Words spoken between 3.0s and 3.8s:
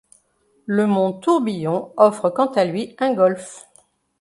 golf.